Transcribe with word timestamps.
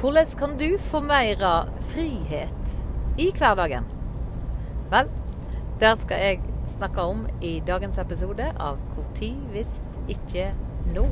Hvordan 0.00 0.26
kan 0.38 0.58
du 0.58 0.78
få 0.78 1.00
mer 1.00 1.40
frihet 1.80 2.86
i 3.18 3.32
hverdagen? 3.38 3.84
Vel, 4.90 5.08
der 5.80 5.94
skal 5.94 6.16
jeg 6.22 6.40
snakke 6.66 7.00
om 7.00 7.26
i 7.42 7.62
dagens 7.66 7.98
episode 7.98 8.46
av 8.60 8.78
Hvor 8.94 9.04
tid 9.14 9.34
hvis 9.50 9.82
ikke 10.08 10.54
nå. 10.94 11.06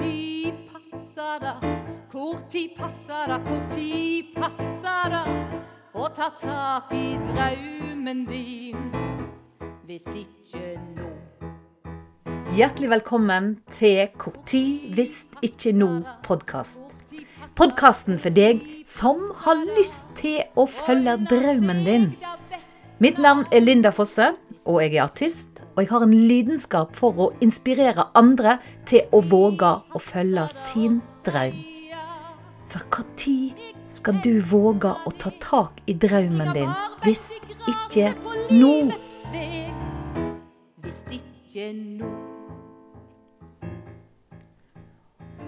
Tid 0.00 0.64
passer 0.72 1.44
det? 1.44 1.56
Tid 2.50 2.70
passer 2.78 3.34
det? 3.34 3.60
Tid 3.76 4.32
passer 4.36 5.12
det 5.12 5.24
å 5.92 6.08
ta 6.08 6.32
tak 6.40 6.96
i 6.96 7.18
drømmen 7.28 8.24
din? 8.32 8.92
Hvis 9.84 10.08
ikke 10.08 10.78
nå. 10.96 11.39
Hjertelig 12.50 12.88
velkommen 12.90 13.44
til 13.70 14.08
Hvor 14.18 14.34
tid 14.46 14.94
hvis 14.96 15.20
ikke 15.46 15.70
nå-podkast. 15.70 16.96
Podkasten 17.54 18.16
for 18.18 18.34
deg 18.34 18.64
som 18.90 19.20
har 19.44 19.60
lyst 19.78 20.08
til 20.18 20.40
å 20.58 20.64
følge 20.66 21.14
drømmen 21.30 21.84
din. 21.86 22.08
Mitt 22.98 23.20
navn 23.22 23.44
er 23.54 23.62
Linda 23.62 23.92
Fosse, 23.94 24.32
og 24.66 24.80
jeg 24.82 24.96
er 24.96 25.04
artist. 25.04 25.62
Og 25.76 25.84
jeg 25.84 25.90
har 25.92 26.02
en 26.02 26.16
lidenskap 26.30 26.96
for 26.98 27.22
å 27.22 27.28
inspirere 27.44 28.08
andre 28.18 28.56
til 28.82 29.06
å 29.14 29.22
våge 29.22 29.70
å 29.94 30.02
følge 30.02 30.48
sin 30.50 30.98
drøm. 31.26 31.54
For 32.70 32.82
når 32.90 33.70
skal 33.94 34.18
du 34.26 34.40
våge 34.42 34.90
å 35.06 35.14
ta 35.22 35.30
tak 35.42 35.78
i 35.86 35.94
drømmen 35.94 36.50
din, 36.54 36.74
hvis 37.06 37.30
ikke 37.70 38.10
nå? 38.50 38.74
Hvis 40.82 41.00
ikke 41.14 41.72
nå. 41.74 42.29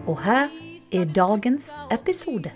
Og 0.06 0.22
her 0.22 0.48
er 0.92 1.04
dagens 1.04 1.70
episode. 1.90 2.50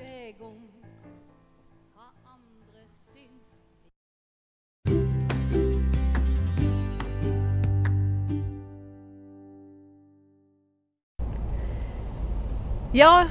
Ja, 12.95 13.29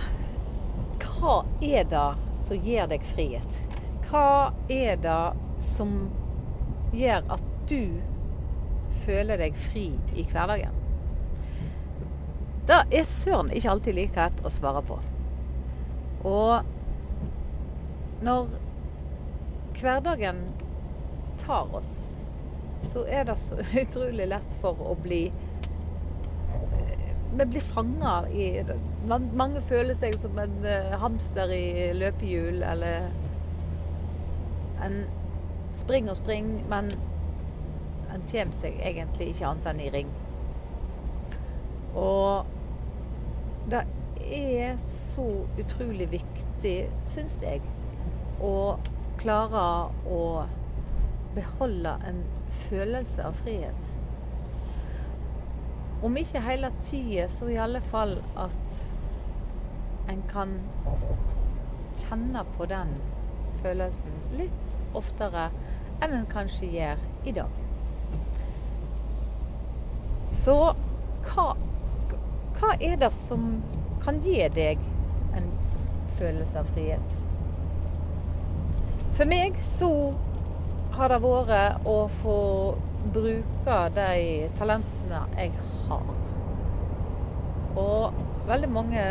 hva 1.01 1.35
er 1.59 1.83
det 1.89 2.07
som 2.37 2.63
gir 2.63 2.87
deg 2.87 3.03
frihet? 3.11 3.59
Hva 4.07 4.53
er 4.71 4.95
det 5.03 5.19
som 5.59 5.95
gjør 6.95 7.27
at 7.35 7.45
du 7.67 7.99
føler 9.03 9.43
deg 9.43 9.59
fri 9.59 9.89
i 10.15 10.27
hverdagen? 10.31 10.84
Det 12.65 12.77
er 12.97 13.03
søren 13.05 13.51
ikke 13.53 13.75
alltid 13.75 13.93
like 13.93 14.17
lett 14.17 14.39
å 14.41 14.49
svare 14.49 14.81
på. 14.85 14.97
Og 16.25 16.65
når 18.25 18.47
hverdagen 19.77 20.39
tar 21.43 21.69
oss, 21.77 22.17
så 22.81 23.03
er 23.05 23.27
det 23.29 23.37
så 23.37 23.59
utrolig 23.83 24.25
lett 24.31 24.55
for 24.61 24.81
å 24.81 24.95
bli 25.01 25.27
Vi 27.35 27.45
blir 27.45 27.61
fanga 27.61 28.21
i 28.31 28.63
Mange 29.05 29.61
føler 29.61 29.93
seg 29.97 30.15
som 30.17 30.37
en 30.39 30.53
eh, 30.65 30.93
hamster 31.01 31.51
i 31.51 31.91
løpehjul, 31.93 32.63
eller 32.63 33.09
en 34.81 35.01
springer 35.77 36.15
og 36.15 36.17
springer, 36.17 36.63
men 36.71 36.89
en 38.15 38.23
kommer 38.31 38.55
seg 38.55 38.79
egentlig 38.79 39.33
ikke 39.33 39.49
annet 39.51 39.67
enn 39.69 39.83
i 39.83 39.91
ring. 39.93 40.13
Og 41.99 42.54
det 43.71 43.83
er 44.25 44.77
så 44.81 45.25
utrolig 45.59 46.07
viktig, 46.11 46.75
syns 47.07 47.37
jeg, 47.41 47.61
å 48.43 48.77
klare 49.21 49.65
å 50.11 50.23
beholde 51.35 51.95
en 52.07 52.21
følelse 52.65 53.25
av 53.25 53.37
frihet. 53.41 53.93
Om 56.05 56.17
ikke 56.21 56.43
hele 56.45 56.69
tida, 56.81 57.27
så 57.31 57.49
i 57.49 57.57
alle 57.59 57.81
fall 57.81 58.17
at 58.37 58.81
en 60.11 60.21
kan 60.29 60.59
kjenne 61.97 62.43
på 62.57 62.67
den 62.69 62.91
følelsen 63.63 64.19
litt 64.37 64.95
oftere 64.95 65.49
enn 66.03 66.13
en 66.13 66.27
kanskje 66.29 66.69
gjør 66.75 67.05
i 67.25 67.33
dag. 67.35 67.61
Så 70.29 70.55
hva, 71.25 71.47
hva 72.59 72.75
er 72.79 72.97
det 73.01 73.11
som 73.13 73.47
kan 74.03 74.19
gi 74.23 74.39
deg 74.55 74.81
en 75.35 75.47
følelse 76.19 76.61
av 76.61 76.71
frihet? 76.75 77.17
For 79.15 79.27
meg 79.31 79.57
så 79.63 79.91
har 80.95 81.11
det 81.11 81.21
vært 81.23 81.87
å 81.87 81.95
få 82.21 82.39
bruke 83.15 83.79
de 83.95 84.49
talentene 84.57 85.21
jeg 85.35 85.51
har. 85.87 86.13
Og 87.75 88.21
veldig 88.47 88.69
mange 88.71 89.03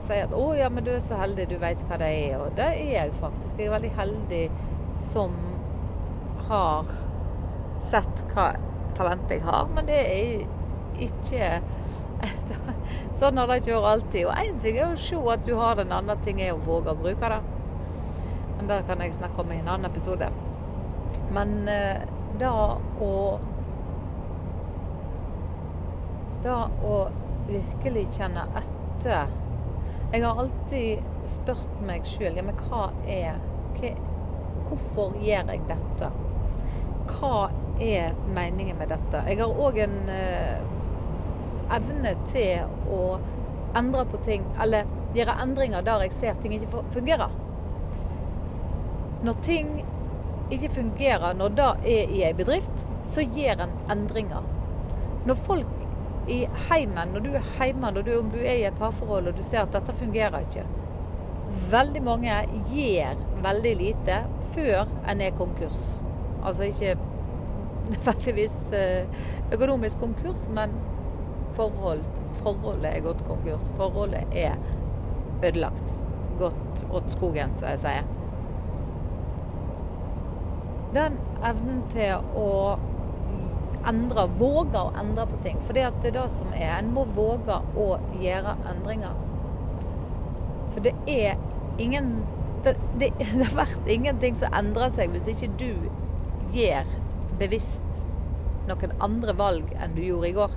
sier 0.00 0.24
at 0.24 0.32
'Å 0.32 0.56
ja, 0.56 0.68
men 0.68 0.84
du 0.84 0.90
er 0.90 1.00
så 1.00 1.16
heldig, 1.20 1.48
du 1.48 1.58
vet 1.58 1.80
hva 1.88 1.98
det 2.00 2.08
er'. 2.08 2.40
Og 2.40 2.56
det 2.56 2.68
er 2.68 2.92
jeg 2.92 3.12
faktisk. 3.20 3.58
Jeg 3.58 3.66
er 3.66 3.76
veldig 3.76 3.92
heldig 3.96 4.50
som 4.96 5.36
har 6.48 6.86
sett 7.80 8.24
hva 8.34 8.52
talent 8.94 9.30
jeg 9.30 9.42
har. 9.42 9.68
Men 9.74 9.86
det 9.86 10.00
er 10.00 10.46
ikke 11.00 11.60
Sånn 13.20 13.36
har 13.36 13.50
det 13.50 13.58
ikke 13.60 13.74
vært 13.74 13.90
alltid. 13.90 14.22
Og 14.30 14.38
én 14.40 14.60
ting 14.64 14.78
er 14.80 14.94
å 14.94 15.00
se 15.00 15.18
at 15.32 15.42
du 15.44 15.52
har 15.58 15.76
det, 15.76 15.84
en 15.84 15.98
annen 15.98 16.22
ting 16.24 16.40
er 16.40 16.54
å 16.54 16.62
våge 16.64 16.94
å 16.94 16.96
bruke 16.96 17.28
det. 17.32 17.40
Men 18.56 18.70
det 18.70 18.78
kan 18.88 19.02
jeg 19.04 19.16
snakke 19.18 19.42
om 19.42 19.52
i 19.52 19.58
en 19.60 19.68
annen 19.68 19.90
episode. 19.90 20.30
Men 21.34 21.52
det 21.68 21.90
da 22.40 22.52
å 23.04 23.14
Da 26.40 26.56
å 26.88 26.94
virkelig 27.50 28.06
kjenne 28.16 28.46
etter 28.56 29.28
Jeg 30.14 30.22
har 30.24 30.40
alltid 30.40 31.02
spurt 31.28 31.82
meg 31.84 32.06
sjøl 32.08 32.38
ja, 32.38 32.44
hva 32.62 32.86
er 33.04 33.36
hva, 33.76 33.90
Hvorfor 34.70 35.18
gjør 35.20 35.52
jeg 35.52 35.66
dette? 35.68 36.08
Hva 37.10 37.50
er 37.82 38.16
meningen 38.32 38.78
med 38.80 38.92
dette? 38.92 39.20
Jeg 39.28 39.40
har 39.40 39.60
òg 39.66 39.80
en 39.84 39.96
eh, 40.14 40.79
evne 41.76 42.14
til 42.28 42.90
å 42.90 43.02
endre 43.78 44.04
på 44.10 44.18
ting, 44.26 44.46
eller 44.62 44.88
gjøre 45.14 45.36
endringer 45.42 45.84
der 45.86 46.06
jeg 46.06 46.16
ser 46.16 46.38
ting 46.42 46.54
ikke 46.54 46.84
fungerer. 46.94 47.32
Når 49.26 49.42
ting 49.44 49.72
ikke 50.50 50.70
fungerer 50.74 51.36
når 51.36 51.54
det 51.58 51.68
er 51.92 52.14
i 52.14 52.22
ei 52.26 52.32
bedrift, 52.34 52.86
så 53.06 53.22
gjør 53.22 53.66
en 53.66 53.76
endringer. 53.92 54.46
Når 55.26 55.38
folk 55.38 55.80
i 56.30 56.44
heimen, 56.70 57.14
når 57.14 57.24
du 57.24 57.30
er 57.34 57.46
hjemme, 57.58 57.90
når 57.90 58.02
du, 58.06 58.12
om 58.18 58.30
du 58.30 58.38
er 58.38 58.60
i 58.60 58.66
et 58.68 58.78
parforhold 58.78 59.30
og 59.30 59.38
du 59.38 59.42
ser 59.46 59.64
at 59.64 59.74
dette 59.74 59.96
fungerer 59.96 60.44
ikke 60.46 60.66
Veldig 61.70 62.00
mange 62.06 62.34
gjør 62.70 63.18
veldig 63.42 63.70
lite 63.74 64.20
før 64.52 64.86
en 65.10 65.22
er 65.24 65.32
konkurs. 65.34 65.96
Altså 66.46 66.68
ikke 66.68 66.92
nødvendigvis 67.90 68.54
eh, 68.78 69.24
økonomisk 69.56 69.98
konkurs, 69.98 70.44
men 70.54 70.76
forhold, 71.56 72.04
forholdet 72.42 72.92
er 72.92 73.04
gått 73.04 73.24
konkurs. 73.28 73.68
Forholdet 73.76 74.36
er 74.36 74.56
ødelagt. 75.42 76.00
Gått 76.38 76.86
åt 76.90 77.10
skogen, 77.12 77.56
som 77.56 77.72
jeg 77.72 77.82
sier. 77.82 78.08
Den 80.94 81.18
evnen 81.46 81.82
til 81.92 82.24
å 82.36 82.48
endre, 83.86 84.26
våge 84.40 84.80
å 84.80 84.92
endre 84.98 85.26
på 85.30 85.40
ting. 85.44 85.60
For 85.64 85.76
det 85.76 85.86
er 85.88 86.14
det 86.16 86.26
som 86.32 86.52
er. 86.54 86.78
En 86.78 86.92
må 86.94 87.06
våge 87.16 87.60
å 87.78 87.88
gjøre 88.20 88.56
endringer. 88.72 89.16
For 90.74 90.84
det 90.86 90.94
er 91.08 91.40
ingen 91.78 92.20
Det, 92.60 92.74
det, 93.00 93.06
det 93.18 93.46
har 93.46 93.54
vært 93.56 93.86
ingenting 93.88 94.34
som 94.36 94.52
endrer 94.52 94.90
seg 94.92 95.14
hvis 95.14 95.30
ikke 95.32 95.46
du 95.56 95.86
gjør 96.52 96.90
bevisst 97.40 98.02
noen 98.68 98.92
andre 99.00 99.32
valg 99.38 99.70
enn 99.80 99.94
du 99.96 100.02
gjorde 100.04 100.28
i 100.28 100.34
går. 100.36 100.56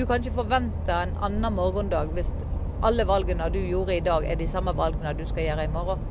Du 0.00 0.06
kan 0.06 0.22
ikke 0.22 0.32
forvente 0.32 0.94
en 0.96 1.10
annen 1.20 1.52
morgendag 1.52 2.14
hvis 2.16 2.30
alle 2.88 3.04
valgene 3.04 3.50
du 3.52 3.58
gjorde 3.60 3.98
i 3.98 4.00
dag, 4.00 4.24
er 4.24 4.38
de 4.40 4.46
samme 4.48 4.72
valgene 4.72 5.12
du 5.18 5.26
skal 5.28 5.44
gjøre 5.44 5.66
i 5.66 5.72
morgen. 5.74 6.06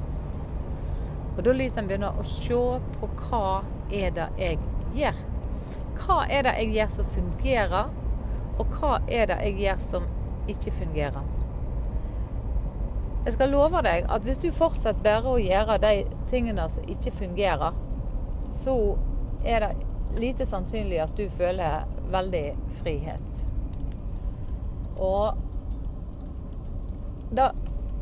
Og 1.31 1.39
da 1.47 1.56
lyser 1.57 1.81
en 1.81 1.89
begynne 1.89 2.12
å 2.13 2.25
se 2.30 2.59
på 3.00 3.09
hva 3.24 3.63
er 3.89 4.13
det 4.13 4.27
jeg 4.38 4.59
gjør. 4.94 5.24
Hva 6.03 6.19
er 6.30 6.45
det 6.45 6.53
jeg 6.59 6.75
gjør 6.75 6.94
som 7.00 7.09
fungerer, 7.15 7.89
og 8.62 8.77
hva 8.77 8.94
er 9.09 9.25
det 9.33 9.39
jeg 9.47 9.57
gjør 9.63 9.83
som 9.88 10.07
ikke 10.53 10.77
fungerer. 10.83 11.33
Jeg 13.25 13.39
skal 13.39 13.53
love 13.57 13.85
deg 13.89 14.06
at 14.06 14.30
hvis 14.30 14.45
du 14.45 14.51
fortsetter 14.53 15.01
bare 15.01 15.33
å 15.33 15.42
gjøre 15.42 15.81
de 15.81 15.95
tingene 16.30 16.69
som 16.69 16.85
ikke 16.85 17.18
fungerer, 17.25 17.74
så 18.62 18.80
er 19.42 19.65
det 19.65 19.75
lite 20.21 20.45
sannsynlig 20.45 21.01
at 21.09 21.18
du 21.18 21.25
føler 21.42 21.89
veldig 22.13 22.50
frihet. 22.83 23.49
Og 25.00 25.36
det 27.36 27.50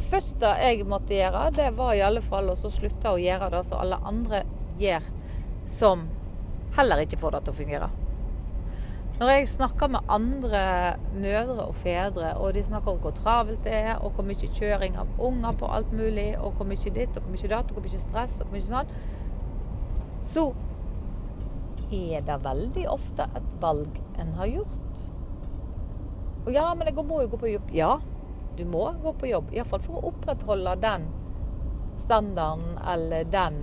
første 0.08 0.54
jeg 0.62 0.88
måtte 0.88 1.16
gjøre, 1.18 1.48
det 1.56 1.72
var 1.78 1.94
i 1.94 2.04
alle 2.06 2.24
fall 2.26 2.50
å 2.52 2.58
slutte 2.58 3.14
å 3.14 3.22
gjøre 3.22 3.52
det 3.54 3.64
som 3.68 3.82
alle 3.84 4.00
andre 4.08 4.44
gjør, 4.80 5.08
som 5.68 6.08
heller 6.78 7.04
ikke 7.04 7.20
får 7.22 7.38
det 7.38 7.46
til 7.46 7.56
å 7.56 7.60
fungere. 7.62 7.90
Når 9.18 9.32
jeg 9.32 9.48
snakker 9.50 9.90
med 9.90 10.10
andre 10.14 10.60
mødre 11.18 11.64
og 11.64 11.76
fedre, 11.82 12.36
og 12.38 12.54
de 12.54 12.62
snakker 12.68 12.92
om 12.92 13.00
hvor 13.02 13.16
travelt 13.18 13.64
det 13.66 13.74
er, 13.74 13.96
og 13.98 14.14
hvor 14.14 14.28
mye 14.28 14.50
kjøring 14.60 14.98
av 15.02 15.10
unger 15.18 15.58
på 15.58 15.70
alt 15.74 15.90
mulig, 15.98 16.30
og 16.38 16.60
hvor 16.60 16.70
mye 16.70 16.94
ditt 16.94 17.18
og 17.18 17.26
hvor 17.26 17.34
mye 17.34 17.50
datt, 17.50 17.72
og 17.72 17.80
hvor 17.80 17.88
mye 17.88 18.04
stress 18.04 18.38
og 18.44 18.52
hvor 18.52 18.60
mye 18.60 18.68
sånn, 18.68 18.92
så 20.22 20.46
er 21.88 22.22
det 22.28 22.38
veldig 22.46 22.86
ofte 22.94 23.26
et 23.40 23.50
valg 23.64 23.98
en 24.22 24.36
har 24.38 24.54
gjort. 24.60 25.08
Og 26.48 26.54
ja, 26.56 26.70
men 26.80 26.88
jeg 26.88 27.04
må 27.04 27.20
jo 27.22 27.34
gå 27.34 27.38
på 27.42 27.50
jobb. 27.52 27.72
Ja, 27.76 27.98
du 28.58 28.64
må 28.66 28.86
gå 29.04 29.12
på 29.20 29.28
jobb. 29.28 29.50
Iallfall 29.52 29.84
for 29.84 30.00
å 30.00 30.14
opprettholde 30.14 30.78
den 30.80 31.10
standarden 31.98 32.78
eller 32.88 33.28
den 33.28 33.58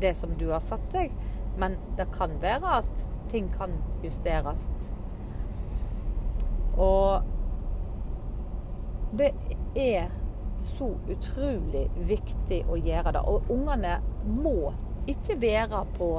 det 0.00 0.12
som 0.18 0.34
du 0.36 0.50
har 0.50 0.60
satt 0.60 0.84
deg. 0.92 1.14
Men 1.56 1.78
det 1.96 2.10
kan 2.12 2.36
være 2.42 2.74
at 2.82 3.06
ting 3.32 3.48
kan 3.56 3.72
justeres. 4.04 4.68
Og 6.76 7.24
det 9.16 9.32
er 9.80 10.12
så 10.60 10.92
utrolig 11.08 11.86
viktig 11.96 12.62
å 12.68 12.76
gjøre 12.76 13.16
det. 13.16 13.24
Og 13.24 13.48
ungene 13.56 13.96
må 14.28 14.74
ikke 15.08 15.40
være 15.40 15.86
på 15.96 16.10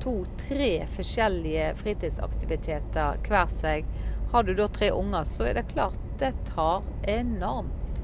to-tre 0.00 0.86
forskjellige 0.96 1.72
fritidsaktiviteter 1.76 3.20
hver 3.28 3.52
seg. 3.52 3.88
Har 4.32 4.42
du 4.42 4.54
da 4.54 4.68
tre 4.68 4.90
unger, 4.92 5.24
så 5.24 5.46
er 5.48 5.54
det 5.54 5.70
klart 5.70 5.96
det 6.20 6.34
tar 6.50 6.82
enormt. 7.08 8.02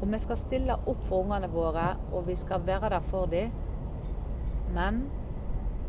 Og 0.00 0.08
vi 0.12 0.18
skal 0.18 0.38
stille 0.40 0.74
opp 0.76 1.04
for 1.06 1.22
ungene 1.22 1.48
våre, 1.52 1.92
og 2.12 2.26
vi 2.26 2.34
skal 2.36 2.64
være 2.66 2.90
der 2.96 3.06
for 3.06 3.30
dem. 3.30 3.54
Men 4.74 5.04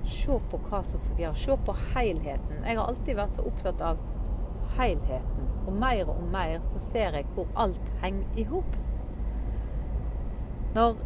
se 0.08 0.38
på 0.52 0.60
hva 0.70 0.84
som 0.86 1.02
fungerer. 1.02 1.34
Se 1.34 1.58
på 1.66 1.76
helheten. 1.96 2.62
Jeg 2.64 2.78
har 2.78 2.88
alltid 2.88 3.18
vært 3.18 3.40
så 3.40 3.48
opptatt 3.50 3.82
av 3.84 4.00
helheten. 4.78 5.50
Og 5.68 5.74
mer 5.76 6.14
og 6.14 6.22
mer 6.32 6.62
så 6.64 6.80
ser 6.80 7.18
jeg 7.18 7.28
hvor 7.34 7.50
alt 7.60 7.92
henger 8.04 8.40
i 8.40 8.46
hop. 8.48 8.78
Når 10.78 11.02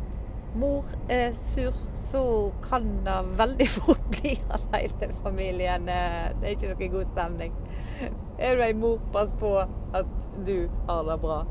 mor 0.60 0.86
er 1.10 1.32
sur, 1.38 1.74
så 1.96 2.52
kan 2.66 2.90
det 3.06 3.18
veldig 3.40 3.70
fort 3.78 4.04
bli 4.12 4.36
at 4.52 4.68
hele 4.76 5.14
familien 5.24 5.88
eh, 5.90 6.34
Det 6.42 6.50
er 6.50 6.58
ikke 6.58 6.74
noe 6.74 6.92
god 6.98 7.08
stemning. 7.08 7.56
Er 8.42 8.56
du 8.58 8.64
ei 8.66 8.74
mor, 8.74 9.00
pass 9.14 9.36
på 9.38 9.54
at 9.94 10.14
du 10.46 10.70
har 10.88 11.04
det 11.06 11.18
bra. 11.22 11.46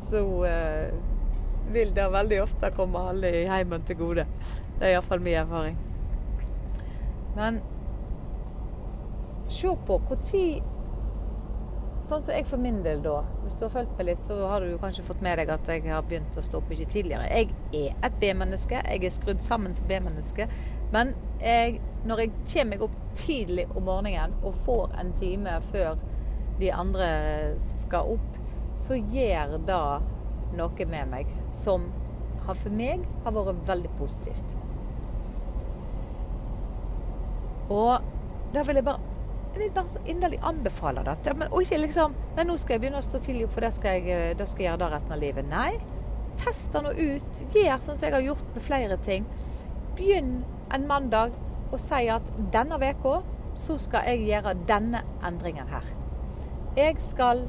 Så 0.00 0.22
eh, 0.48 0.94
vil 1.72 1.92
det 1.94 2.06
veldig 2.12 2.42
ofte 2.42 2.70
komme 2.76 3.02
alle 3.10 3.32
i 3.42 3.46
heimen 3.48 3.84
til 3.84 3.98
gode. 3.98 4.24
Det 4.78 4.86
er 4.86 4.94
iallfall 4.96 5.20
min 5.20 5.36
erfaring. 5.42 5.76
Men 7.36 7.60
se 9.48 9.74
på 9.86 10.00
når 10.08 10.62
Sånn 12.08 12.22
som 12.24 12.32
jeg 12.32 12.46
for 12.48 12.60
min 12.60 12.78
del, 12.80 13.02
da. 13.04 13.18
Hvis 13.42 13.58
du 13.60 13.66
har 13.66 13.72
fulgt 13.74 13.98
meg 13.98 14.06
litt, 14.08 14.22
så 14.24 14.38
har 14.48 14.64
du 14.64 14.78
kanskje 14.80 15.04
fått 15.04 15.20
med 15.24 15.36
deg 15.42 15.50
at 15.52 15.68
jeg 15.68 15.82
har 15.90 16.06
begynt 16.08 16.38
å 16.40 16.44
stå 16.44 16.62
opp 16.62 16.70
mye 16.72 16.86
tidligere. 16.88 17.26
Jeg 17.28 17.50
er 17.76 18.06
et 18.08 18.16
B-menneske. 18.22 18.80
Jeg 18.80 19.04
er 19.04 19.12
skrudd 19.12 19.44
sammen 19.44 19.76
som 19.76 19.90
B-menneske. 19.90 20.46
Men 20.94 21.12
jeg, 21.42 21.82
når 22.08 22.22
jeg 22.24 22.32
kommer 22.38 22.70
meg 22.72 22.84
opp 22.86 22.96
tidlig 23.18 23.66
om 23.74 23.84
morgenen 23.90 24.38
og 24.40 24.56
får 24.64 24.96
en 25.02 25.12
time 25.20 25.58
før 25.68 26.00
de 26.62 26.72
andre 26.72 27.10
skal 27.60 28.14
opp, 28.16 28.40
så 28.78 28.96
gjør 28.96 29.58
det 29.68 29.82
noe 30.56 30.88
med 30.88 31.12
meg 31.12 31.36
som 31.52 31.90
for 32.48 32.72
meg 32.72 33.04
har 33.26 33.36
vært 33.36 33.60
veldig 33.68 33.90
positivt. 33.98 34.56
Og 37.68 38.00
da 38.54 38.64
vil 38.64 38.80
jeg 38.80 38.88
bare 38.88 39.07
jeg 39.52 39.60
vil 39.62 39.70
bare 39.74 39.90
så 39.90 40.00
inderlig 40.06 40.38
anbefale 40.46 41.02
det. 41.06 41.32
Og 41.50 41.62
ikke 41.62 41.80
liksom 41.82 42.16
Nei, 42.36 42.44
nå 42.46 42.56
skal 42.60 42.76
jeg 42.76 42.84
begynne 42.84 43.00
å 43.00 43.06
stå 43.06 43.20
tidlig 43.22 43.48
opp, 43.48 43.54
for 43.56 43.66
det 43.66 43.72
skal 43.74 43.98
jeg, 43.98 44.36
det 44.38 44.46
skal 44.46 44.62
jeg 44.62 44.70
gjøre 44.70 44.82
da 44.84 44.90
resten 44.92 45.14
av 45.16 45.22
livet. 45.22 45.48
Nei. 45.50 45.72
Test 46.38 46.70
det 46.74 46.84
nå 46.84 46.92
ut. 46.94 47.40
Gjør 47.54 47.82
sånn 47.82 47.98
som 47.98 48.06
jeg 48.06 48.14
har 48.14 48.26
gjort 48.28 48.52
med 48.54 48.62
flere 48.62 48.98
ting. 49.02 49.26
Begynn 49.98 50.36
en 50.74 50.86
mandag 50.86 51.34
og 51.72 51.80
si 51.82 52.04
at 52.12 52.28
denne 52.54 52.78
uka 52.78 53.18
så 53.58 53.78
skal 53.82 54.06
jeg 54.06 54.28
gjøre 54.28 54.54
denne 54.68 55.02
endringen 55.26 55.70
her. 55.72 55.86
Jeg 56.78 57.00
skal 57.02 57.42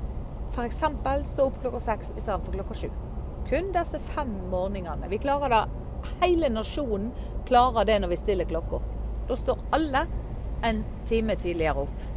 f.eks. 0.55 0.81
stå 1.29 1.45
opp 1.45 1.59
klokka 1.61 1.81
seks 1.83 2.15
istedenfor 2.15 2.55
klokka 2.57 2.79
sju. 2.79 2.89
Kun 3.49 3.69
disse 3.75 3.99
fem 4.15 4.31
morgenene. 4.49 5.09
Vi 5.11 5.21
klarer 5.21 5.53
det. 5.53 5.61
Hele 6.23 6.49
nasjonen 6.49 7.11
klarer 7.45 7.85
det 7.85 7.99
når 8.01 8.15
vi 8.15 8.17
stiller 8.23 8.49
klokka. 8.49 8.81
Da 9.29 9.37
står 9.37 9.61
alle 9.75 10.07
en 10.65 10.83
time 11.06 11.35
tidligere 11.35 11.85
opp. 11.85 12.07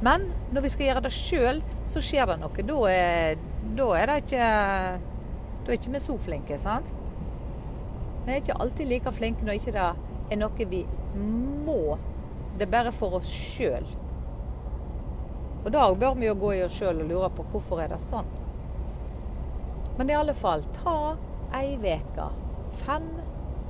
Men 0.00 0.28
når 0.52 0.66
vi 0.66 0.70
skal 0.72 0.90
gjøre 0.90 1.04
det 1.06 1.12
sjøl, 1.16 1.62
så 1.88 2.02
skjer 2.04 2.28
det 2.30 2.38
noe. 2.42 2.64
Da 2.68 2.78
er, 2.92 3.38
da 3.78 3.90
er 3.96 4.10
det 4.10 4.16
ikke 4.24 4.48
Da 5.66 5.72
er 5.72 5.78
ikke 5.78 5.94
vi 5.96 6.00
så 6.04 6.16
flinke, 6.22 6.58
sant? 6.62 6.90
Vi 8.26 8.34
er 8.34 8.42
ikke 8.42 8.58
alltid 8.62 8.90
like 8.90 9.12
flinke 9.14 9.46
når 9.46 9.58
ikke 9.58 9.74
det 9.74 9.86
er 9.86 10.38
noe 10.38 10.66
vi 10.70 10.82
må. 11.66 11.96
Det 12.56 12.66
er 12.66 12.72
bare 12.72 12.92
for 12.94 13.18
oss 13.18 13.30
sjøl. 13.30 13.86
Og 15.64 15.72
da 15.74 15.88
bør 15.98 16.14
vi 16.20 16.28
jo 16.28 16.36
gå 16.38 16.52
i 16.54 16.62
oss 16.62 16.76
sjøl 16.78 17.02
og 17.02 17.10
lure 17.10 17.30
på 17.34 17.46
hvorfor 17.50 17.82
er 17.82 17.90
det 17.90 17.98
sånn. 18.02 18.28
Men 19.98 20.10
i 20.12 20.14
alle 20.18 20.34
fall, 20.36 20.62
ta 20.76 21.16
ei 21.56 21.78
uke. 21.80 22.28
Fem 22.84 23.08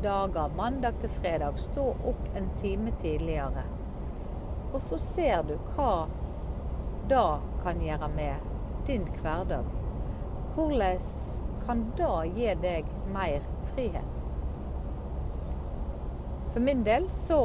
dager, 0.02 0.52
mandag 0.58 0.98
til 1.00 1.12
fredag. 1.20 1.56
Stå 1.60 1.94
opp 2.04 2.28
en 2.36 2.50
time 2.60 2.92
tidligere. 3.00 3.64
Og 4.76 4.82
så 4.82 4.98
ser 5.00 5.38
du 5.48 5.54
hva 5.72 6.04
det 7.08 7.28
kan 7.62 7.78
gjøre 7.80 8.10
med 8.12 8.50
din 8.84 9.06
hverdag. 9.22 9.64
Hvordan 10.52 11.06
kan 11.64 11.80
det 11.96 12.10
gi 12.36 12.50
deg 12.60 12.90
mer 13.14 13.46
frihet? 13.70 14.20
For 16.52 16.60
min 16.60 16.84
del 16.84 17.08
så 17.08 17.40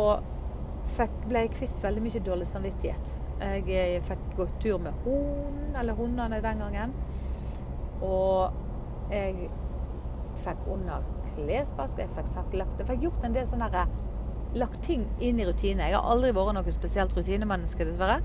ble 1.29 1.45
jeg 1.45 1.53
kvitt 1.55 1.79
veldig 1.85 2.03
mye 2.03 2.23
dårlig 2.27 2.49
samvittighet. 2.51 3.15
Jeg 3.39 3.79
eh, 3.79 4.03
fikk 4.03 4.27
gått 4.35 4.59
tur 4.59 4.83
med 4.83 4.99
hunden, 5.05 5.71
eller 5.79 5.95
hundene 5.95 6.43
den 6.43 6.65
gangen. 6.65 6.93
Og 8.03 8.51
jeg 9.11 9.47
fikk 10.43 10.67
under 10.67 11.07
klesvask, 11.31 12.03
jeg 12.03 12.11
fikk 12.11 12.27
sagt 12.27 12.59
lagt 12.59 12.79
Jeg 12.81 12.91
fikk 12.91 13.07
gjort 13.07 13.23
en 13.23 13.39
del 13.39 13.47
sånne 13.47 13.71
lagt 14.53 14.83
ting 14.83 15.05
inn 15.19 15.39
i 15.39 15.45
rutine. 15.47 15.89
Jeg 15.89 15.97
har 15.97 16.07
aldri 16.11 16.31
vært 16.35 16.55
noe 16.57 16.73
spesielt 16.75 17.15
rutinemenneske, 17.17 17.85
dessverre. 17.87 18.21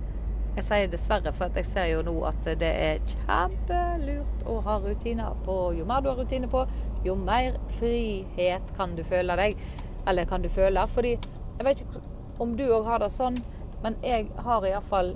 Jeg 0.56 0.64
sier 0.64 0.88
dessverre, 0.88 1.32
for 1.36 1.52
jeg 1.52 1.68
ser 1.68 1.90
jo 1.90 2.02
nå 2.06 2.14
at 2.24 2.46
det 2.60 2.70
er 2.70 3.02
kjempelurt 3.12 4.46
å 4.48 4.56
ha 4.64 4.78
rutiner 4.80 5.36
på. 5.44 5.56
Jo 5.76 5.84
mer 5.88 6.00
du 6.02 6.08
har 6.08 6.16
rutine 6.16 6.48
på, 6.48 6.64
jo 7.04 7.16
mer 7.20 7.58
frihet 7.76 8.72
kan 8.78 8.96
du 8.96 9.04
føle 9.04 9.36
deg. 9.36 9.60
Eller 10.08 10.24
kan 10.24 10.42
du 10.42 10.48
føle. 10.48 10.86
Fordi 10.88 11.14
jeg 11.16 11.66
vet 11.68 11.84
ikke 11.84 12.02
om 12.42 12.56
du 12.56 12.64
òg 12.70 12.88
har 12.88 13.04
det 13.04 13.10
sånn, 13.12 13.36
men 13.84 13.98
jeg 14.04 14.30
har 14.46 14.64
iallfall 14.64 15.14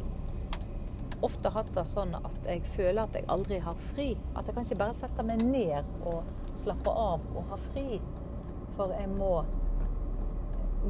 ofte 1.25 1.51
hatt 1.53 1.73
det 1.75 1.85
sånn 1.89 2.15
at 2.17 2.47
jeg 2.49 2.63
føler 2.65 3.03
at 3.03 3.17
jeg 3.17 3.29
aldri 3.33 3.61
har 3.65 3.81
fri. 3.91 4.13
At 4.35 4.49
jeg 4.49 4.57
kan 4.57 4.69
ikke 4.69 4.81
bare 4.85 4.97
sette 4.97 5.25
meg 5.27 5.43
ned 5.45 5.89
og 6.09 6.29
slappe 6.53 6.93
av 6.93 7.25
og 7.35 7.49
ha 7.51 7.61
fri. 7.71 8.01
For 8.77 8.93
jeg 8.97 9.09
må 9.17 9.41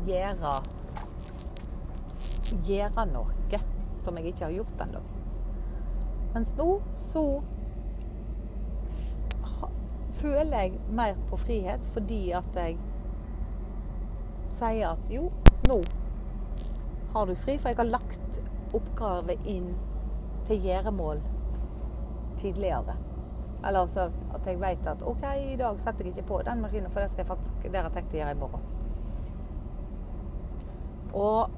gjøre 0.06 0.54
gjøre 2.66 3.06
noe 3.10 3.60
som 4.04 4.16
jeg 4.16 4.30
ikke 4.30 4.46
har 4.46 4.54
gjort 4.54 4.84
ennå. 4.86 5.00
Mens 6.34 6.52
nå 6.58 6.68
så 6.98 7.24
føler 10.20 10.66
jeg 10.66 10.80
mer 10.94 11.18
på 11.30 11.38
frihet 11.40 11.84
fordi 11.94 12.20
at 12.36 12.56
jeg 12.56 12.78
sier 14.52 14.90
at 14.92 15.12
jo, 15.12 15.28
nå 15.68 15.78
har 17.14 17.26
du 17.26 17.34
fri, 17.38 17.56
for 17.58 17.70
jeg 17.70 17.78
har 17.80 17.90
lagt 17.90 18.40
oppgave 18.76 19.36
inn 19.48 19.72
til 20.48 20.66
gjøremål 20.66 21.22
tidligere. 22.40 22.96
Eller 23.60 23.82
altså 23.82 24.08
at 24.34 24.46
jeg 24.46 24.60
vet 24.60 24.86
at 24.88 25.02
OK, 25.06 25.24
i 25.52 25.56
dag 25.60 25.80
setter 25.82 26.06
jeg 26.06 26.14
ikke 26.14 26.28
på 26.32 26.42
den 26.46 26.62
maskinen, 26.64 26.92
for 26.92 27.02
det 27.02 27.10
skal 27.12 27.24
jeg 27.24 27.32
faktisk, 27.32 27.64
det 27.66 27.76
har 27.76 27.90
jeg 27.90 27.98
tenkt 27.98 28.14
å 28.14 28.22
gjøre 28.22 28.36
i 28.36 28.40
morgen. 28.40 28.69
Og 31.14 31.50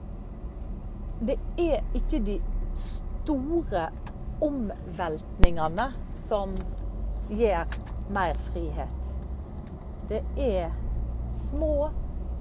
det 1.27 1.39
er 1.61 1.85
ikke 1.95 2.19
de 2.27 2.39
store 2.75 3.89
omveltningene 4.43 5.89
som 6.13 6.55
gir 7.31 7.65
mer 8.13 8.39
frihet. 8.51 9.11
Det 10.09 10.23
er 10.37 10.73
små, 11.31 11.91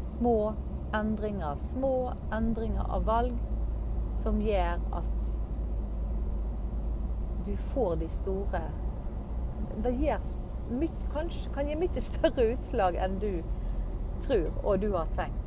små 0.03 0.53
endringer. 0.93 1.55
Små 1.57 2.11
endringer 2.33 2.89
av 2.89 3.05
valg 3.05 3.37
som 4.23 4.41
gjør 4.41 4.81
at 4.97 5.29
du 7.45 7.55
får 7.57 7.95
de 7.95 8.09
store 8.09 8.61
Det 9.83 9.91
gir, 9.95 10.25
mye, 10.69 10.89
kanskje, 11.13 11.51
kan 11.55 11.67
gi 11.69 11.77
mye 11.79 12.03
større 12.03 12.51
utslag 12.53 12.97
enn 12.99 13.19
du 13.21 13.31
tror 14.21 14.49
og 14.63 14.81
du 14.83 14.91
har 14.93 15.09
tenkt. 15.15 15.40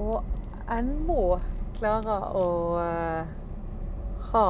Og 0.00 0.22
en 0.72 0.92
må 1.06 1.24
klare 1.76 2.16
å 2.36 2.46
uh, 2.80 3.32
ha 4.30 4.46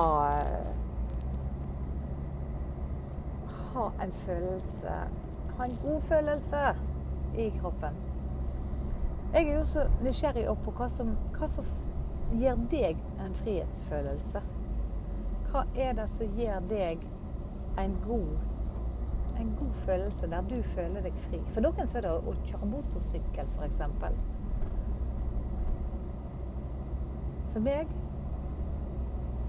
Ha 3.71 3.87
en 4.05 4.13
følelse 4.25 4.95
Ha 5.57 5.67
en 5.67 5.77
god 5.83 6.01
følelse 6.09 6.63
i 7.39 7.51
kroppen. 7.61 7.99
Jeg 9.33 9.47
er 9.47 9.53
jo 9.55 9.67
så 9.67 9.85
nysgjerrig 10.03 10.47
på 10.65 10.73
hva 10.75 10.89
som, 10.91 11.13
hva 11.37 11.47
som 11.49 11.67
gir 12.35 12.59
deg 12.73 12.99
en 13.23 13.37
frihetsfølelse. 13.39 14.43
Hva 15.51 15.63
er 15.79 15.95
det 15.99 16.09
som 16.11 16.35
gir 16.39 16.59
deg 16.71 17.05
en 17.79 17.95
god, 18.07 18.33
en 19.39 19.55
god 19.61 19.79
følelse 19.85 20.33
der 20.33 20.51
du 20.51 20.57
føler 20.75 21.07
deg 21.07 21.23
fri? 21.29 21.39
For 21.55 21.63
noen 21.63 21.91
så 21.91 22.01
er 22.01 22.09
det 22.09 22.17
å 22.19 22.35
kjøre 22.43 22.73
motorsykkel, 22.73 23.55
f.eks. 23.55 23.83
For 27.53 27.61
meg 27.67 27.89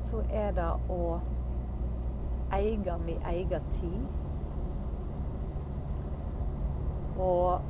så 0.08 0.24
er 0.34 0.55
det 0.58 0.70
å 0.89 1.20
eie 2.51 2.96
min 3.05 3.27
egen 3.31 3.67
tid. 3.72 4.01
Og 7.22 7.62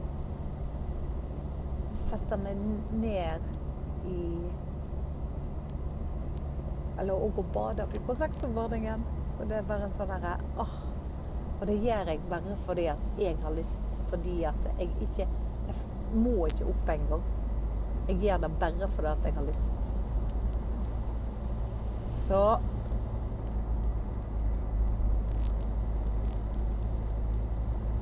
sette 1.91 2.39
meg 2.39 2.63
ned 3.01 3.49
i 4.07 4.21
Eller 7.01 7.17
å 7.17 7.31
gå 7.33 7.41
og 7.41 7.53
bade 7.55 7.87
klokka 7.91 8.15
seks 8.19 8.43
om 8.45 8.55
morgenen. 8.55 9.03
Og 9.39 9.47
det 9.49 9.57
er 9.57 9.67
bare 9.67 9.89
sånn 9.97 10.11
derre 10.11 10.35
åh. 10.61 10.73
Og 11.59 11.67
det 11.69 11.77
gjør 11.81 12.11
jeg 12.11 12.23
bare 12.29 12.57
fordi 12.65 12.87
at 12.93 13.07
jeg 13.19 13.37
har 13.43 13.55
lyst. 13.57 14.01
Fordi 14.11 14.43
at 14.47 14.67
jeg 14.77 14.91
ikke 15.01 15.27
Jeg 15.67 16.19
må 16.19 16.45
ikke 16.45 16.67
opp 16.67 16.89
engang. 16.89 17.23
Jeg 18.07 18.17
gjør 18.25 18.41
det 18.43 18.51
bare 18.59 18.89
fordi 18.95 19.07
at 19.11 19.25
jeg 19.25 19.33
har 19.33 19.47
lyst. 19.47 19.80
Så 22.31 22.59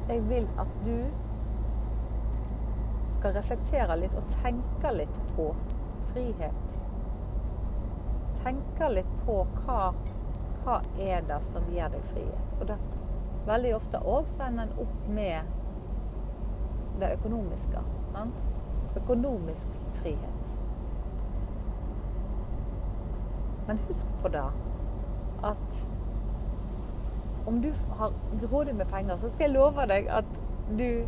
Jeg 0.09 0.21
vil 0.29 0.47
at 0.57 0.67
du 0.85 1.05
skal 3.13 3.33
reflektere 3.33 3.97
litt 3.97 4.13
og 4.17 4.29
tenke 4.43 4.91
litt 4.93 5.17
på 5.33 5.47
frihet. 6.11 6.77
Tenke 8.43 8.91
litt 8.93 9.11
på 9.25 9.39
hva, 9.57 9.81
hva 10.61 10.79
er 11.01 11.25
det 11.29 11.41
som 11.49 11.65
gir 11.73 11.89
deg 11.93 12.05
frihet. 12.13 12.55
Og 12.59 12.69
det, 12.69 12.77
veldig 13.49 13.75
ofte 13.81 14.05
òg 14.13 14.29
så 14.29 14.45
ender 14.51 14.69
en 14.69 14.85
opp 14.85 15.11
med 15.17 15.53
det 17.01 17.13
økonomiske. 17.17 17.85
Sant? 18.13 18.49
Økonomisk 19.01 19.77
frihet. 20.01 20.57
Men 23.69 23.79
husk 23.87 24.07
på 24.21 24.31
det 24.33 24.45
at 25.45 25.81
om 27.47 27.61
du 27.61 27.69
har 27.97 28.13
grådig 28.41 28.73
med 28.75 28.89
penger, 28.89 29.17
så 29.17 29.29
skal 29.29 29.47
jeg 29.47 29.55
love 29.55 29.85
deg 29.89 30.09
at 30.11 30.37
du 30.77 31.05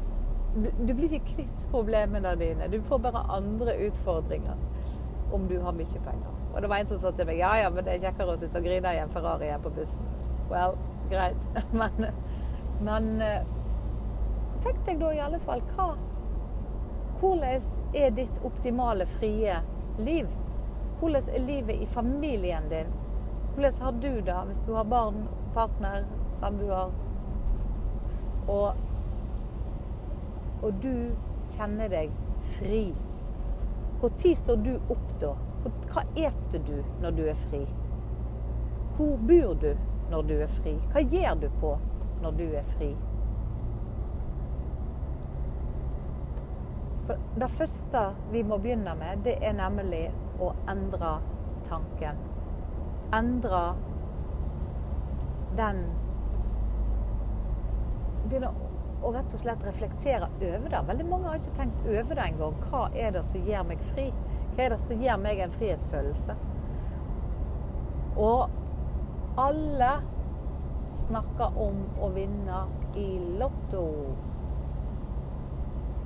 du 0.87 0.93
blir 0.93 1.13
ikke 1.13 1.35
kvitt 1.35 1.65
problemene 1.71 2.33
dine. 2.35 2.67
Du 2.67 2.81
får 2.83 2.99
bare 3.05 3.23
andre 3.31 3.75
utfordringer 3.87 4.57
om 5.31 5.47
du 5.47 5.59
har 5.63 5.71
mye 5.71 6.01
penger. 6.03 6.33
Og 6.53 6.61
det 6.61 6.69
var 6.69 6.83
en 6.83 6.89
som 6.89 6.99
sa 6.99 7.11
til 7.15 7.29
meg 7.29 7.39
ja, 7.39 7.53
ja, 7.61 7.69
men 7.71 7.85
det 7.87 7.93
er 7.93 8.03
kjekkere 8.05 8.35
å 8.35 8.39
sitte 8.39 8.59
og 8.59 8.67
grine 8.67 8.91
i 8.91 8.99
en 8.99 9.13
Ferrari 9.13 9.47
enn 9.47 9.63
på 9.63 9.71
bussen. 9.75 10.07
Well, 10.51 10.75
greit. 11.11 11.47
Men, 11.71 12.11
men 12.81 13.21
eh, 13.21 13.43
tenk 14.63 14.79
deg 14.87 14.99
da 14.99 15.11
i 15.13 15.19
alle 15.21 15.39
fall 15.45 15.61
hva 15.75 15.91
Hvordan 17.21 17.67
er 17.93 18.15
ditt 18.17 18.39
optimale 18.47 19.05
frie 19.05 19.59
liv? 20.01 20.27
Hvordan 21.01 21.33
er 21.33 21.45
livet 21.47 21.81
i 21.81 21.89
familien 21.89 22.69
din? 22.69 22.93
Hvordan 23.55 23.81
har 23.81 23.91
du 23.91 24.11
det 24.21 24.39
hvis 24.47 24.63
du 24.67 24.73
har 24.77 24.85
barn, 24.85 25.23
partner, 25.53 26.05
samboer? 26.39 26.93
Og 28.47 28.73
og 30.61 30.73
du 30.81 30.93
kjenner 31.49 31.89
deg 31.89 32.11
fri. 32.57 32.91
Når 34.01 34.35
står 34.35 34.59
du 34.65 34.75
opp 34.93 35.13
da? 35.21 35.35
Hva 35.91 36.03
eter 36.17 36.61
du 36.65 36.77
når 37.01 37.15
du 37.17 37.23
er 37.29 37.39
fri? 37.47 37.61
Hvor 38.97 39.17
bor 39.29 39.55
du 39.61 39.71
når 40.11 40.27
du 40.29 40.35
er 40.41 40.51
fri? 40.59 40.75
Hva 40.93 41.01
gjør 41.01 41.41
du 41.41 41.47
på 41.61 41.75
når 42.21 42.37
du 42.37 42.45
er 42.57 42.67
fri? 42.75 42.91
For 47.07 47.21
det 47.41 47.49
første 47.57 48.03
vi 48.31 48.43
må 48.45 48.57
begynne 48.61 48.93
med, 48.97 49.23
det 49.25 49.37
er 49.41 49.57
nemlig 49.57 50.03
å 50.41 50.51
endre 50.71 51.15
tanken. 51.67 52.19
Endre 53.13 53.63
den 55.57 55.83
Begynne 58.21 58.51
å 59.01 59.09
rett 59.11 59.33
og 59.33 59.41
slett 59.41 59.63
reflektere 59.65 60.27
over 60.29 60.67
det. 60.69 60.81
Veldig 60.87 61.05
mange 61.09 61.27
har 61.27 61.39
ikke 61.39 61.55
tenkt 61.57 61.81
over 61.89 62.15
det 62.15 62.25
engang. 62.29 62.57
Hva 62.69 62.83
er 62.93 63.15
det 63.15 63.23
som 63.27 63.47
gjør 63.49 63.65
meg 63.71 63.81
fri? 63.89 64.05
Hva 64.53 64.65
er 64.65 64.75
det 64.75 64.81
som 64.83 65.01
gir 65.01 65.17
meg 65.21 65.41
en 65.41 65.55
frihetsfølelse? 65.55 66.35
Og 68.21 69.39
alle 69.41 69.91
snakker 71.01 71.57
om 71.65 71.81
å 72.03 72.11
vinne 72.13 72.65
i 72.99 73.07
Lotto. 73.39 73.85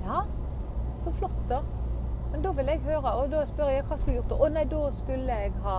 Ja, 0.06 0.22
så 0.94 1.12
flott, 1.18 1.40
da. 1.50 1.60
Men 2.36 2.42
da 2.42 2.50
vil 2.52 2.66
jeg 2.68 2.80
høre, 2.84 3.10
og 3.16 3.30
da 3.32 3.38
spør 3.48 3.70
jeg 3.72 3.84
hva 3.88 3.96
skulle 3.96 4.18
du 4.18 4.18
gjort? 4.18 4.32
Å 4.44 4.48
nei, 4.52 4.62
da 4.68 4.80
skulle 4.92 5.36
jeg 5.40 5.52
ha 5.64 5.76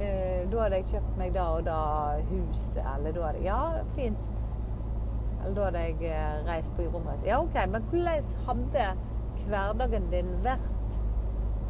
eh, 0.00 0.46
Da 0.48 0.62
hadde 0.62 0.78
jeg 0.78 0.86
kjøpt 0.88 1.18
meg 1.20 1.34
da 1.34 1.42
og 1.52 1.66
da 1.66 1.80
huset, 2.30 2.78
eller 2.94 3.12
da 3.12 3.26
hadde 3.26 3.42
Ja, 3.44 3.58
fint. 3.92 4.30
Eller 5.42 5.58
da 5.58 5.66
hadde 5.66 5.82
jeg 5.84 5.98
eh, 6.08 6.38
reist 6.46 6.72
på 6.78 6.86
romreise. 6.94 7.28
Ja, 7.28 7.42
OK, 7.44 7.58
men 7.74 7.84
hvordan 7.90 8.30
hadde 8.46 8.86
hverdagen 9.42 10.08
din 10.14 10.32
vært? 10.46 10.96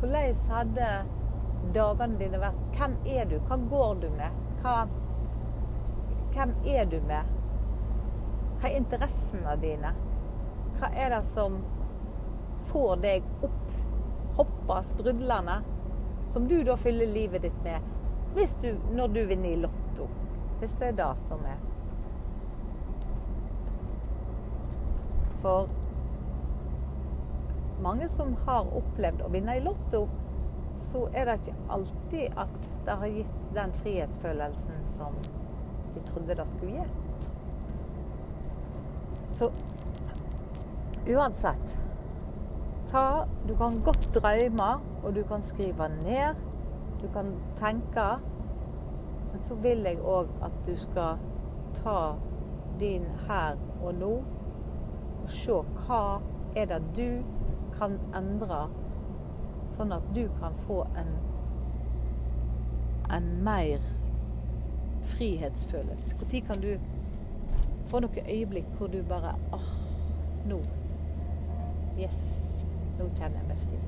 Hvordan 0.04 0.38
hadde 0.54 0.92
dagene 1.74 2.22
dine 2.22 2.42
vært? 2.44 2.62
Hvem 2.78 2.96
er 3.16 3.26
du? 3.32 3.36
Hva 3.50 3.58
går 3.74 4.00
du 4.04 4.08
med? 4.20 4.40
Hva, 4.62 4.76
hvem 6.36 6.54
er 6.76 6.86
du 6.94 7.00
med? 7.10 7.34
Hva 8.60 8.70
er 8.70 8.78
interessene 8.84 9.58
dine? 9.66 9.96
Hva 10.78 10.94
er 10.94 11.10
det 11.16 11.24
som 11.26 11.58
får 12.70 13.02
deg 13.02 13.26
opp, 13.42 13.61
hoppa 14.36 14.82
sprudlende, 14.82 15.60
som 16.28 16.48
du 16.48 16.62
da 16.64 16.76
fyller 16.76 17.06
livet 17.06 17.42
ditt 17.42 17.58
med 17.64 17.92
hvis 18.34 18.56
du, 18.62 18.76
når 18.92 19.08
du 19.08 19.24
vinner 19.26 19.48
i 19.48 19.56
Lotto? 19.60 20.08
Hvis 20.60 20.72
det 20.80 20.86
er 20.86 20.92
det 20.96 21.10
som 21.28 21.42
er. 21.44 21.58
For 25.42 25.68
mange 27.82 28.08
som 28.08 28.36
har 28.46 28.70
opplevd 28.78 29.24
å 29.26 29.28
vinne 29.34 29.58
i 29.58 29.64
Lotto, 29.64 30.06
så 30.80 31.04
er 31.12 31.28
det 31.28 31.34
ikke 31.42 31.56
alltid 31.76 32.38
at 32.40 32.70
det 32.86 32.96
har 33.02 33.14
gitt 33.18 33.38
den 33.54 33.76
frihetsfølelsen 33.82 34.88
som 34.96 35.18
de 35.92 36.04
trodde 36.08 36.38
det 36.38 36.46
skulle 36.48 36.72
gi. 36.72 36.86
Så 39.28 39.50
uansett 41.06 41.76
ta, 42.92 43.26
Du 43.48 43.56
kan 43.56 43.80
godt 43.84 44.08
drømme, 44.14 44.70
og 45.02 45.14
du 45.14 45.22
kan 45.22 45.42
skrive 45.42 45.88
ned. 46.04 46.34
Du 47.02 47.08
kan 47.12 47.34
tenke. 47.56 48.08
Men 49.32 49.40
så 49.40 49.54
vil 49.54 49.78
jeg 49.78 49.98
òg 50.00 50.28
at 50.44 50.52
du 50.66 50.76
skal 50.76 51.16
ta 51.74 52.14
din 52.80 53.04
her 53.28 53.56
og 53.82 53.94
nå 53.94 54.12
og 55.22 55.30
se 55.30 55.52
hva 55.52 56.20
er 56.56 56.66
det 56.66 56.80
du 56.96 57.22
kan 57.78 57.96
endre, 58.14 58.66
sånn 59.70 59.94
at 59.94 60.04
du 60.14 60.26
kan 60.40 60.56
få 60.66 60.82
en, 60.98 61.12
en 63.16 63.28
mer 63.44 63.80
frihetsfølelse. 65.14 66.16
Når 66.20 66.46
kan 66.46 66.60
du 66.60 66.74
få 67.90 68.02
noen 68.02 68.26
øyeblikk 68.26 68.74
hvor 68.78 68.92
du 68.92 69.02
bare 69.08 69.36
åh, 69.52 69.68
nå 70.48 70.60
Yes, 71.98 72.51
nå 73.02 73.10
kjenner 73.18 73.50
jeg 73.50 73.60
fri. 73.66 73.80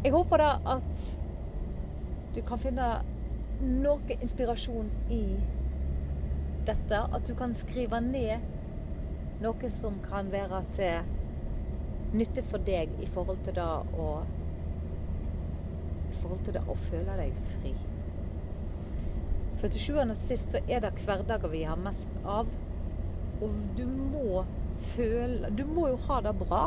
Jeg 0.00 0.14
håper 0.16 0.40
da 0.40 0.50
at 0.76 1.08
du 2.34 2.40
kan 2.46 2.60
finne 2.62 2.90
noe 3.60 4.16
inspirasjon 4.16 4.88
i 5.12 5.22
dette. 6.68 7.00
At 7.00 7.26
du 7.28 7.34
kan 7.36 7.52
skrive 7.58 8.00
ned 8.00 8.40
noe 9.44 9.72
som 9.72 10.00
kan 10.04 10.30
være 10.32 10.62
til 10.76 11.16
nytte 12.16 12.42
for 12.42 12.64
deg 12.66 12.92
i 13.00 13.08
forhold 13.08 13.44
til 13.46 13.56
det 13.60 13.70
å 14.00 14.10
forhold 16.20 16.40
til 16.44 16.56
det 16.56 16.62
å 16.68 16.74
føle 16.88 17.16
deg 17.20 17.36
fri. 17.54 17.70
For 19.60 19.72
til 19.72 19.84
sjuende 19.84 20.16
og 20.16 20.20
sist 20.20 20.54
så 20.54 20.60
er 20.68 20.82
det 20.84 20.90
hverdager 21.04 21.52
vi 21.52 21.62
har 21.68 21.80
mest 21.80 22.12
av. 22.24 22.48
Og 23.40 23.56
du 23.76 23.84
må 23.88 24.42
føle 24.80 25.50
Du 25.56 25.64
må 25.68 25.88
jo 25.90 25.98
ha 26.08 26.20
det 26.24 26.32
bra. 26.40 26.64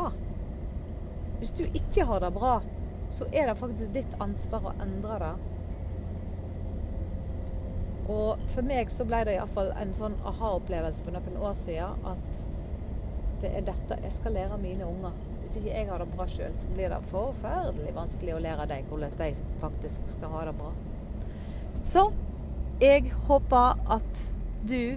Hvis 1.38 1.52
du 1.58 1.64
ikke 1.66 2.06
har 2.08 2.22
det 2.24 2.32
bra, 2.34 2.60
så 3.10 3.26
er 3.32 3.50
det 3.50 3.58
faktisk 3.58 3.92
ditt 3.94 4.14
ansvar 4.22 4.70
å 4.70 4.74
endre 4.82 5.18
det. 5.22 5.34
Og 8.14 8.40
for 8.52 8.66
meg 8.66 8.90
så 8.92 9.06
ble 9.08 9.22
det 9.24 9.36
iallfall 9.38 9.70
en 9.80 9.94
sånn 9.96 10.16
aha-opplevelse 10.28 11.04
for 11.04 11.16
noen 11.16 11.38
år 11.40 11.54
siden 11.56 12.08
at 12.10 12.42
det 13.44 13.52
er 13.58 13.64
dette 13.66 13.96
jeg 14.02 14.12
skal 14.12 14.36
lære 14.36 14.58
mine 14.60 14.88
unger. 14.88 15.16
Hvis 15.40 15.56
ikke 15.60 15.72
jeg 15.72 15.88
har 15.90 16.00
det 16.00 16.08
bra 16.12 16.26
sjøl, 16.28 16.52
så 16.56 16.68
blir 16.72 16.92
det 16.92 17.00
forferdelig 17.10 17.94
vanskelig 17.96 18.36
å 18.36 18.42
lære 18.44 18.68
dem 18.70 18.86
hvordan 18.88 19.16
de 19.20 19.30
faktisk 19.60 20.06
skal 20.12 20.32
ha 20.36 20.44
det 20.48 20.54
bra. 20.60 20.70
Så 21.84 22.06
jeg 22.80 23.12
håper 23.28 23.82
at 23.96 24.22
du 24.68 24.96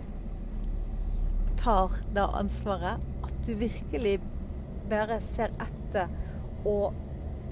tar 1.67 1.91
det 2.13 2.21
ansvaret. 2.21 3.03
At 3.23 3.45
du 3.45 3.53
virkelig 3.53 4.19
bare 4.89 5.19
ser 5.21 5.51
etter 5.59 6.07
og 6.63 6.93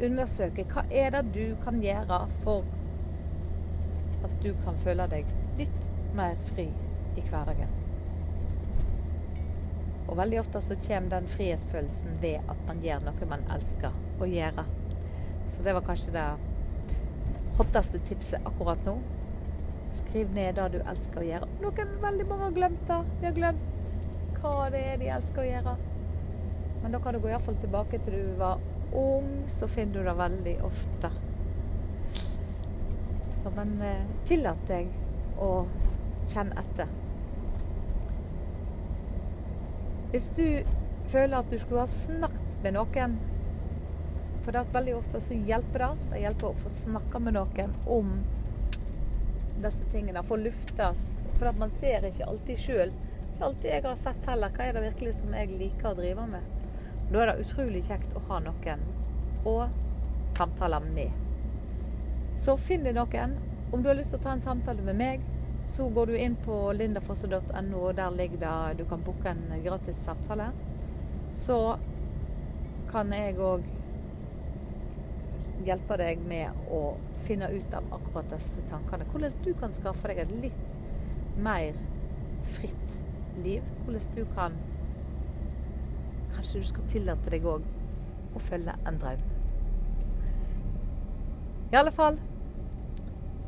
undersøker 0.04 0.68
hva 0.72 0.86
er 0.88 1.12
det 1.12 1.24
du 1.36 1.56
kan 1.64 1.82
gjøre 1.84 2.22
for 2.44 2.64
at 4.24 4.38
du 4.44 4.54
kan 4.64 4.78
føle 4.86 5.08
deg 5.12 5.28
litt 5.60 5.90
mer 6.16 6.40
fri 6.48 6.70
i 7.20 7.24
hverdagen. 7.28 7.74
Og 10.06 10.16
veldig 10.22 10.40
ofte 10.46 10.62
så 10.64 10.80
kommer 10.86 11.18
den 11.18 11.28
frihetsfølelsen 11.36 12.16
ved 12.24 12.40
at 12.40 12.64
man 12.70 12.80
gjør 12.86 13.04
noe 13.10 13.30
man 13.34 13.44
elsker 13.58 14.00
å 14.22 14.32
gjøre. 14.32 14.66
Så 15.52 15.68
det 15.68 15.76
var 15.76 15.88
kanskje 15.92 16.16
det 16.16 16.26
hotteste 17.60 18.00
tipset 18.08 18.48
akkurat 18.48 18.88
nå. 18.88 18.96
Skriv 20.00 20.32
ned 20.36 20.56
det 20.56 20.72
du 20.78 20.82
elsker 20.82 21.20
å 21.20 21.30
gjøre. 21.34 21.54
Noen 21.68 21.96
veldig 22.08 22.32
mange 22.32 22.48
har 22.48 22.58
glemt 22.62 22.88
det. 22.88 23.04
De 23.20 23.30
har 23.30 23.40
glemt 23.44 23.95
hva 24.46 24.70
det 24.74 24.82
er 24.92 24.98
de 25.02 25.10
elsker 25.10 25.42
å 25.42 25.48
gjøre. 25.50 25.76
Men 26.84 26.94
da 26.94 27.02
kan 27.02 27.16
du 27.16 27.22
gå 27.24 27.32
iallfall 27.32 27.58
tilbake 27.62 28.00
til 28.06 28.14
du 28.14 28.36
var 28.40 28.62
ung, 28.96 29.32
så 29.50 29.68
finner 29.68 29.94
du 29.98 30.06
det 30.06 30.14
veldig 30.20 30.56
ofte. 30.68 31.12
Så 33.42 33.54
men 33.56 33.74
eh, 33.82 34.06
tillat 34.30 34.62
deg 34.70 34.92
å 35.42 35.50
kjenne 36.30 36.62
etter. 36.62 36.92
Hvis 40.14 40.30
du 40.38 40.46
føler 41.12 41.40
at 41.40 41.50
du 41.52 41.58
skulle 41.60 41.84
ha 41.84 41.92
snakket 41.92 42.60
med 42.64 42.78
noen 42.78 43.18
For 44.46 44.54
det 44.54 44.62
er 44.62 44.74
veldig 44.74 44.94
ofte 44.96 45.20
så 45.22 45.34
hjelper 45.34 45.82
det. 45.82 45.90
Det 46.12 46.22
hjelper 46.22 46.48
å 46.52 46.62
få 46.62 46.70
snakka 46.70 47.20
med 47.26 47.34
noen 47.34 47.74
om 47.90 48.12
disse 49.64 49.90
tingene. 49.90 50.22
Få 50.24 50.38
luftes. 50.38 51.08
For 51.40 51.50
at 51.50 51.58
man 51.58 51.74
ser 51.74 52.06
ikke 52.06 52.28
alltid 52.30 52.62
sjøl. 52.62 52.94
Ikke 53.36 53.46
alltid 53.50 53.66
jeg 53.68 53.84
har 53.84 53.96
sett 54.00 54.28
heller. 54.30 54.52
Hva 54.56 54.64
er 54.64 54.78
det 54.78 54.82
virkelig 54.86 55.14
som 55.18 55.34
jeg 55.36 55.58
liker 55.60 55.90
å 55.90 55.98
drive 55.98 56.24
med? 56.30 56.46
Da 57.10 57.20
er 57.20 57.28
det 57.34 57.44
utrolig 57.44 57.82
kjekt 57.84 58.16
å 58.16 58.22
ha 58.30 58.38
noen 58.46 58.86
å 59.44 59.56
samtale 60.38 60.80
med. 60.86 61.12
Så 62.40 62.56
finn 62.56 62.88
deg 62.88 62.96
noen. 62.96 63.36
Om 63.76 63.84
du 63.84 63.92
har 63.92 64.00
lyst 64.00 64.16
til 64.16 64.22
å 64.22 64.24
ta 64.24 64.32
en 64.38 64.46
samtale 64.46 64.88
med 64.88 64.96
meg, 65.02 65.28
så 65.68 65.90
går 65.92 66.14
du 66.14 66.16
inn 66.16 66.40
på 66.46 66.62
lindafosse.no, 66.80 67.82
og 67.82 67.98
der 68.00 68.16
ligger 68.16 68.40
det 68.40 68.80
Du 68.80 68.86
kan 68.88 69.04
booke 69.04 69.28
en 69.28 69.44
gratis 69.68 70.00
samtale. 70.08 70.54
Så 71.36 71.60
kan 72.88 73.12
jeg 73.12 73.36
òg 73.36 73.68
hjelpe 75.68 76.00
deg 76.00 76.24
med 76.24 76.72
å 76.72 76.86
finne 77.28 77.52
ut 77.52 77.76
av 77.76 77.98
akkurat 78.00 78.32
disse 78.32 78.64
tankene. 78.72 79.12
Hvordan 79.12 79.44
du 79.44 79.52
kan 79.60 79.76
skaffe 79.76 80.08
deg 80.08 80.24
et 80.24 80.38
litt 80.46 81.36
mer 81.36 81.76
fritt 82.56 83.02
liv. 83.44 83.64
Hvordan 83.86 84.16
du 84.16 84.26
kan 84.36 84.58
Kanskje 86.36 86.60
du 86.60 86.68
skal 86.68 86.88
tillate 86.92 87.32
deg 87.32 87.46
òg 87.48 87.64
å 88.36 88.40
følge 88.44 88.74
en 88.88 88.98
drøm. 89.00 89.22
I 91.72 91.78
alle 91.80 91.94
fall 91.96 92.18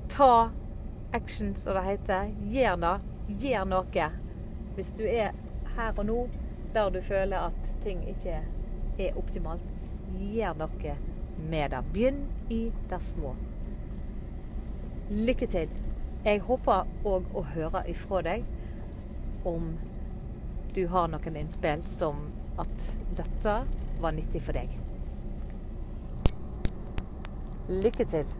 ta 0.10 0.50
action, 1.12 1.56
som 1.56 1.76
det 1.76 1.84
heter. 1.84 2.32
Gjør 2.52 2.80
det. 2.82 2.94
Gjør 3.44 3.66
noe. 3.68 4.08
Hvis 4.76 4.94
du 4.96 5.04
er 5.04 5.36
her 5.76 5.98
og 5.98 6.06
nå 6.08 6.22
der 6.74 6.90
du 6.90 7.02
føler 7.02 7.50
at 7.50 7.70
ting 7.84 8.04
ikke 8.10 8.40
er 9.00 9.20
optimalt, 9.20 9.64
gjør 10.16 10.58
noe 10.62 10.96
med 11.50 11.72
det. 11.74 11.84
Begynn 11.94 12.24
i 12.50 12.68
det 12.90 13.02
små. 13.04 13.36
Lykke 15.10 15.48
til. 15.48 15.70
Jeg 16.26 16.42
håper 16.44 16.88
òg 17.08 17.28
å 17.38 17.44
høre 17.54 17.84
ifra 17.90 18.24
deg 18.26 18.46
om 19.44 19.76
du 20.74 20.88
har 20.88 21.08
noen 21.12 21.36
innspill 21.36 21.84
som 21.90 22.28
at 22.62 22.90
dette 23.18 23.56
var 24.02 24.14
nyttig 24.18 24.42
for 24.46 24.58
deg. 24.58 24.74
Lykke 27.68 28.06
til. 28.08 28.38